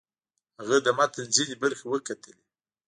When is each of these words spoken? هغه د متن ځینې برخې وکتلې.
هغه 0.59 0.77
د 0.85 0.87
متن 0.97 1.25
ځینې 1.35 1.55
برخې 1.63 1.85
وکتلې. 1.89 2.43